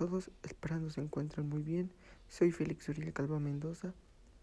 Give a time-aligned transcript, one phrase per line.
[0.00, 1.90] todos, esperando se encuentren muy bien.
[2.26, 3.92] Soy Félix Uriel Calva Mendoza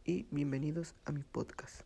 [0.05, 1.81] y bienvenidos a mi podcast.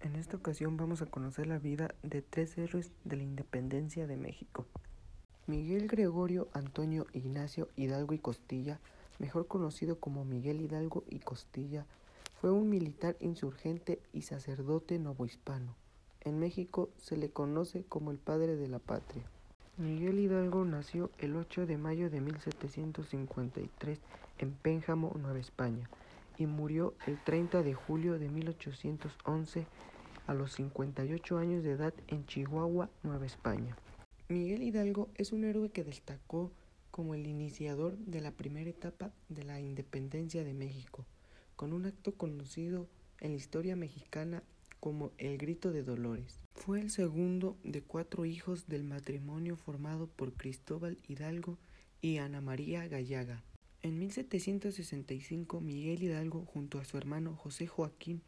[0.00, 4.18] En esta ocasión vamos a conocer la vida de tres héroes de la independencia de
[4.18, 4.66] México.
[5.46, 8.80] Miguel Gregorio Antonio Ignacio Hidalgo y Costilla,
[9.18, 11.86] mejor conocido como Miguel Hidalgo y Costilla,
[12.38, 15.74] fue un militar insurgente y sacerdote novohispano.
[16.20, 19.24] En México se le conoce como el padre de la patria.
[19.76, 23.98] Miguel Hidalgo nació el 8 de mayo de 1753
[24.38, 25.90] en Pénjamo, Nueva España,
[26.38, 29.66] y murió el 30 de julio de 1811
[30.28, 33.76] a los 58 años de edad en Chihuahua, Nueva España.
[34.28, 36.52] Miguel Hidalgo es un héroe que destacó
[36.92, 41.04] como el iniciador de la primera etapa de la independencia de México,
[41.56, 42.86] con un acto conocido
[43.18, 44.44] en la historia mexicana
[44.84, 46.42] como el Grito de Dolores.
[46.54, 51.56] Fue el segundo de cuatro hijos del matrimonio formado por Cristóbal Hidalgo
[52.02, 53.42] y Ana María Gallaga.
[53.80, 58.20] En 1765 Miguel Hidalgo junto a su hermano José Joaquín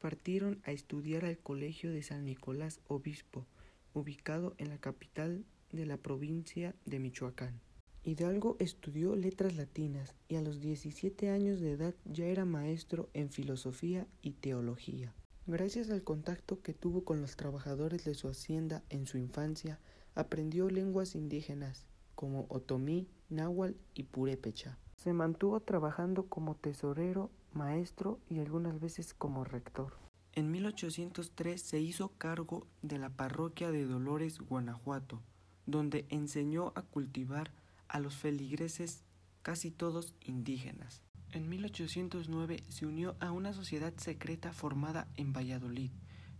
[0.00, 3.46] partieron a estudiar al Colegio de San Nicolás Obispo,
[3.94, 7.60] ubicado en la capital de la provincia de Michoacán.
[8.02, 13.30] Hidalgo estudió letras latinas y a los 17 años de edad ya era maestro en
[13.30, 15.14] filosofía y teología.
[15.48, 19.78] Gracias al contacto que tuvo con los trabajadores de su hacienda en su infancia,
[20.16, 24.76] aprendió lenguas indígenas como otomí, náhuatl y purépecha.
[24.96, 29.92] Se mantuvo trabajando como tesorero, maestro y algunas veces como rector.
[30.32, 35.22] En 1803 se hizo cargo de la parroquia de Dolores, Guanajuato,
[35.64, 37.52] donde enseñó a cultivar
[37.86, 39.04] a los feligreses
[39.42, 41.05] casi todos indígenas.
[41.32, 45.90] En 1809 se unió a una sociedad secreta formada en Valladolid,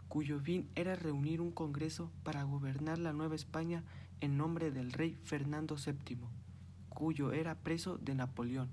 [0.08, 3.84] cuyo fin era reunir un congreso para gobernar la Nueva España
[4.20, 6.18] en nombre del rey Fernando VII,
[6.88, 8.70] cuyo era preso de Napoleón,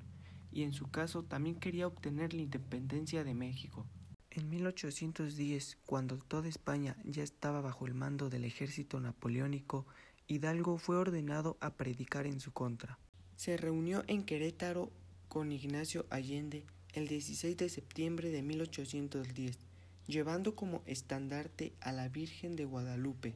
[0.51, 3.85] y en su caso también quería obtener la independencia de México.
[4.29, 9.85] En 1810, cuando toda España ya estaba bajo el mando del ejército napoleónico,
[10.27, 12.97] Hidalgo fue ordenado a predicar en su contra.
[13.35, 14.91] Se reunió en Querétaro
[15.33, 16.63] con Ignacio Allende
[16.93, 19.57] el 16 de septiembre de 1810,
[20.05, 23.33] llevando como estandarte a la Virgen de Guadalupe.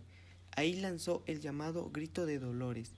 [0.51, 2.91] Ahí lanzó el llamado Grito de Dolores,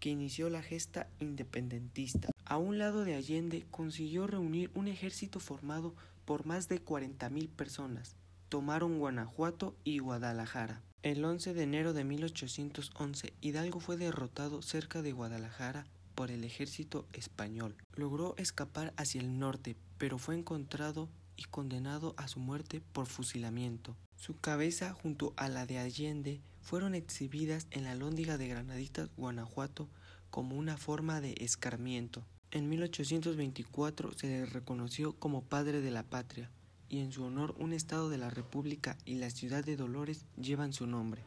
[0.00, 2.30] que inició la gesta independentista.
[2.46, 8.16] A un lado de Allende consiguió reunir un ejército formado por más de 40.000 personas.
[8.48, 10.80] Tomaron Guanajuato y Guadalajara.
[11.02, 17.06] El 11 de enero de 1811, Hidalgo fue derrotado cerca de Guadalajara por el ejército
[17.12, 17.76] español.
[17.94, 23.94] Logró escapar hacia el norte, pero fue encontrado y condenado a su muerte por fusilamiento.
[24.16, 29.88] Su cabeza junto a la de Allende fueron exhibidas en la lóndiga de Granaditas, Guanajuato,
[30.30, 32.24] como una forma de escarmiento.
[32.50, 36.50] En 1824 se le reconoció como padre de la patria,
[36.88, 40.72] y en su honor un estado de la República y la ciudad de Dolores llevan
[40.72, 41.22] su nombre.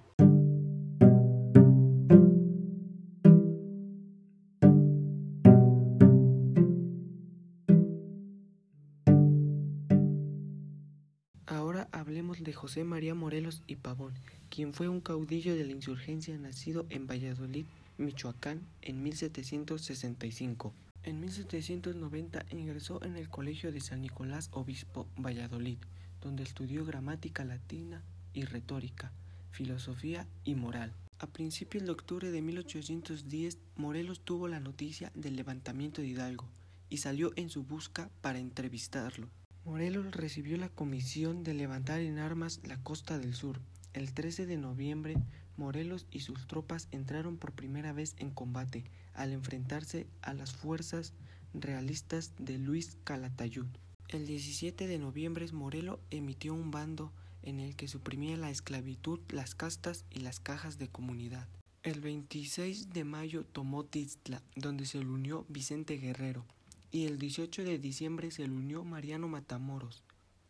[12.39, 14.13] De José María Morelos y Pavón,
[14.49, 17.65] quien fue un caudillo de la insurgencia nacido en Valladolid,
[17.97, 20.73] Michoacán, en 1765.
[21.03, 25.79] En 1790 ingresó en el Colegio de San Nicolás Obispo, Valladolid,
[26.21, 29.11] donde estudió gramática latina y retórica,
[29.51, 30.93] filosofía y moral.
[31.19, 36.45] A principios de octubre de 1810, Morelos tuvo la noticia del levantamiento de Hidalgo
[36.89, 39.27] y salió en su busca para entrevistarlo.
[39.65, 43.59] Morelos recibió la comisión de levantar en armas la costa del sur.
[43.93, 45.15] El 13 de noviembre,
[45.57, 51.13] Morelos y sus tropas entraron por primera vez en combate al enfrentarse a las fuerzas
[51.53, 53.67] realistas de Luis Calatayud.
[54.07, 57.11] El 17 de noviembre, Morelos emitió un bando
[57.43, 61.47] en el que suprimía la esclavitud, las castas y las cajas de comunidad.
[61.83, 66.45] El 26 de mayo tomó Tiztla, donde se le unió Vicente Guerrero
[66.91, 70.03] y el 18 de diciembre se le unió Mariano Matamoros.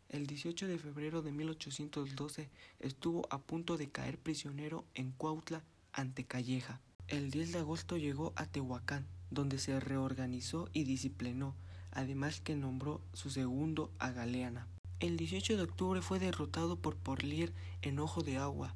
[0.10, 2.50] El 18 de febrero de 1812
[2.80, 5.64] estuvo a punto de caer prisionero en Cuautla
[5.94, 6.80] ante Calleja.
[7.08, 11.56] El 10 de agosto llegó a Tehuacán, donde se reorganizó y disciplinó,
[11.92, 14.68] además que nombró su segundo a Galeana.
[15.00, 18.76] El 18 de octubre fue derrotado por Porlier en Ojo de Agua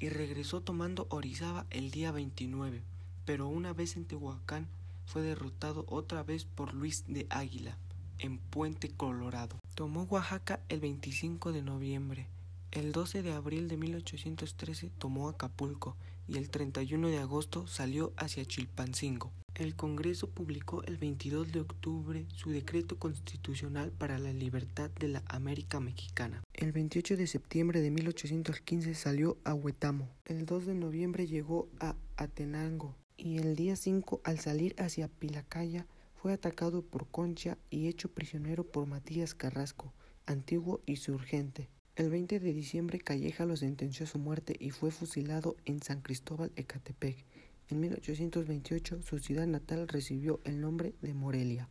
[0.00, 2.82] y regresó tomando Orizaba el día 29,
[3.24, 4.68] pero una vez en Tehuacán
[5.04, 7.78] fue derrotado otra vez por Luis de Águila
[8.18, 9.58] en Puente Colorado.
[9.74, 12.28] Tomó Oaxaca el 25 de noviembre.
[12.70, 15.96] El 12 de abril de 1813 tomó Acapulco
[16.26, 19.32] y el 31 de agosto salió hacia Chilpancingo.
[19.54, 25.22] El Congreso publicó el 22 de octubre su decreto constitucional para la libertad de la
[25.28, 26.42] América Mexicana.
[26.52, 30.08] El 28 de septiembre de 1815 salió a Huetamo.
[30.24, 35.86] El 2 de noviembre llegó a Atenango y el día 5 al salir hacia Pilacaya
[36.14, 39.92] fue atacado por Concha y hecho prisionero por Matías Carrasco,
[40.26, 41.68] antiguo insurgente.
[41.96, 46.00] El 20 de diciembre Calleja lo sentenció a su muerte y fue fusilado en San
[46.00, 47.24] Cristóbal Ecatepec.
[47.68, 51.68] En 1828 su ciudad natal recibió el nombre de Morelia.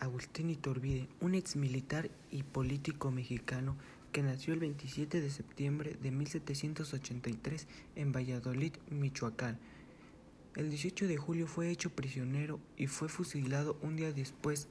[0.00, 3.76] Agustín Iturbide, un ex militar y político mexicano
[4.12, 7.66] que nació el 27 de septiembre de 1783
[7.96, 9.58] en Valladolid, Michoacán.
[10.54, 14.68] El 18 de julio fue hecho prisionero y fue fusilado un día después,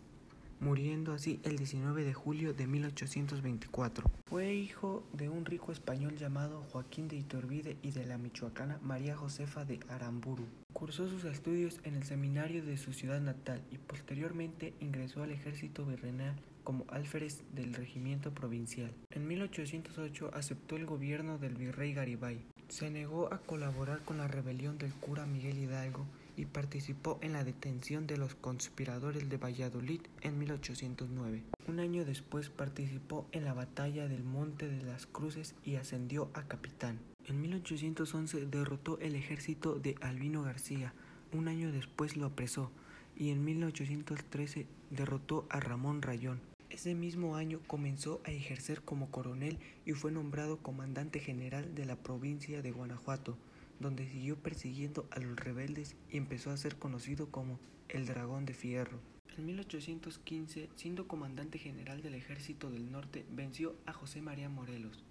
[0.60, 4.10] muriendo así el 19 de julio de 1824.
[4.28, 9.16] Fue hijo de un rico español llamado Joaquín de Iturbide y de la michoacana María
[9.16, 10.46] Josefa de Aramburu.
[10.78, 15.84] Cursó sus estudios en el seminario de su ciudad natal y posteriormente ingresó al ejército
[15.88, 18.94] virreinal como alférez del regimiento provincial.
[19.10, 22.46] En 1808 aceptó el gobierno del virrey Garibay.
[22.68, 27.44] Se negó a colaborar con la rebelión del cura Miguel Hidalgo y participó en la
[27.44, 31.42] detención de los conspiradores de Valladolid en 1809.
[31.68, 36.44] Un año después participó en la batalla del Monte de las Cruces y ascendió a
[36.44, 37.00] capitán.
[37.28, 40.94] En 1811 derrotó el ejército de Albino García.
[41.34, 42.72] Un año después lo apresó
[43.18, 46.40] y en 1813 derrotó a Ramón Rayón.
[46.70, 51.98] Ese mismo año comenzó a ejercer como coronel y fue nombrado comandante general de la
[51.98, 53.38] provincia de Guanajuato,
[53.82, 57.60] donde siguió persiguiendo a los rebeldes y empezó a ser conocido como
[57.90, 59.02] el Dragón de Fierro.
[59.38, 65.04] En 1815, siendo comandante general del Ejército del Norte, venció a José María Morelos,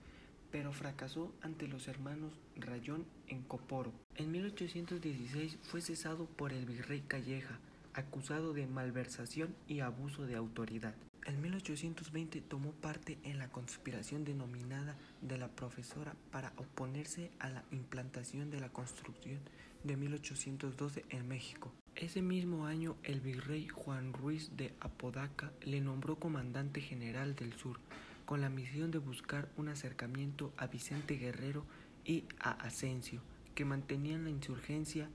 [0.56, 3.92] pero fracasó ante los hermanos Rayón en Coporo.
[4.14, 7.58] En 1816 fue cesado por el virrey Calleja,
[7.92, 10.94] acusado de malversación y abuso de autoridad.
[11.26, 17.62] En 1820 tomó parte en la conspiración denominada de la profesora para oponerse a la
[17.70, 19.40] implantación de la construcción
[19.84, 21.70] de 1812 en México.
[21.96, 27.78] Ese mismo año el virrey Juan Ruiz de Apodaca le nombró comandante general del sur,
[28.26, 31.64] con la misión de buscar un acercamiento a Vicente Guerrero
[32.04, 33.22] y a Asensio,
[33.54, 35.08] que mantenían la insurgencia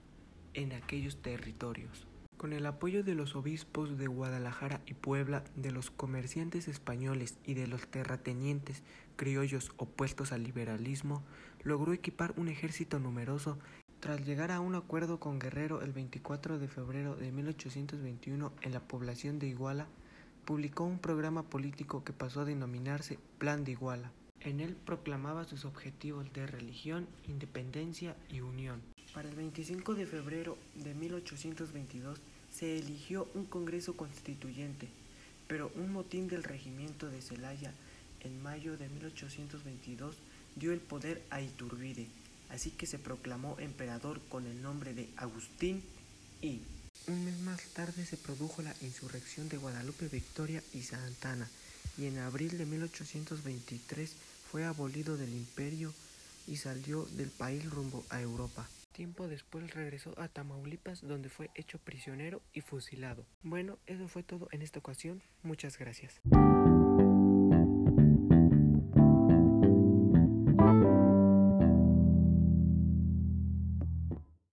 [0.54, 2.08] en aquellos territorios.
[2.38, 7.54] Con el apoyo de los obispos de Guadalajara y Puebla, de los comerciantes españoles y
[7.54, 8.82] de los terratenientes
[9.16, 11.22] criollos opuestos al liberalismo,
[11.64, 13.60] logró equipar un ejército numeroso.
[14.00, 18.80] Tras llegar a un acuerdo con Guerrero el 24 de febrero de 1821 en la
[18.80, 19.88] población de Iguala,
[20.52, 24.12] publicó un programa político que pasó a denominarse Plan de Iguala.
[24.42, 28.82] En él proclamaba sus objetivos de religión, independencia y unión.
[29.14, 32.20] Para el 25 de febrero de 1822
[32.52, 34.90] se eligió un Congreso Constituyente,
[35.48, 37.74] pero un motín del regimiento de Celaya
[38.20, 40.18] en mayo de 1822
[40.58, 42.08] dio el poder a Iturbide,
[42.50, 45.82] así que se proclamó emperador con el nombre de Agustín
[46.42, 46.60] I.
[47.08, 51.50] Un mes más tarde se produjo la insurrección de Guadalupe Victoria y Santana,
[51.98, 54.16] y en abril de 1823
[54.50, 55.94] fue abolido del imperio
[56.48, 58.68] y salió del país rumbo a Europa.
[58.92, 63.26] Tiempo después regresó a Tamaulipas donde fue hecho prisionero y fusilado.
[63.42, 65.22] Bueno, eso fue todo en esta ocasión.
[65.44, 66.20] Muchas gracias.